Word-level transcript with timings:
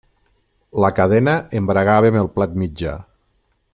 La 0.83 0.89
cadena 0.99 1.35
embragava 1.59 2.11
amb 2.13 2.21
el 2.23 2.31
plat 2.39 2.57
mitjà. 2.63 2.95